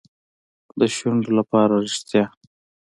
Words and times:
د 0.79 0.81
شونډو 0.95 1.31
لپاره 1.39 1.73
ریښتیا. 1.85 2.23